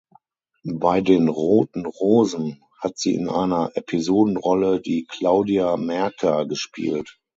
[0.65, 7.19] Bei den „Roten Rosen“ hat sie in einer Episodenrolle die „Claudia Märker“ gespielt.